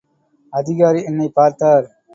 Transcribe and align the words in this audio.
அதிகாரி 0.53 1.03
என்னைப் 1.03 1.35
பார்த்தார். 1.35 2.03